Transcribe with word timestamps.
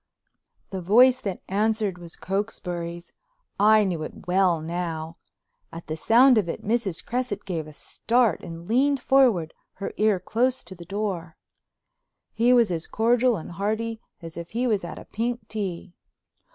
The 0.71 0.81
voice 0.81 1.21
that 1.21 1.43
answered 1.47 1.99
was 1.99 2.15
Cokesbury's; 2.15 3.13
I 3.59 3.83
knew 3.83 4.01
it 4.01 4.25
well 4.27 4.59
now. 4.59 5.17
At 5.71 5.85
the 5.85 5.95
sound 5.95 6.39
of 6.39 6.49
it 6.49 6.65
Mrs. 6.65 7.05
Cresset 7.05 7.45
gave 7.45 7.67
a 7.67 7.71
start 7.73 8.41
and 8.41 8.67
leaned 8.67 8.99
forward, 8.99 9.53
her 9.73 9.93
ear 9.97 10.19
close 10.19 10.63
to 10.63 10.73
the 10.73 10.85
door. 10.85 11.37
He 12.33 12.51
was 12.51 12.71
as 12.71 12.87
cordial 12.87 13.37
and 13.37 13.51
hearty 13.51 14.01
as 14.23 14.37
if 14.37 14.49
he 14.49 14.65
was 14.65 14.83
at 14.83 14.97
a 14.97 15.05
pink 15.05 15.47
tea. 15.47 15.93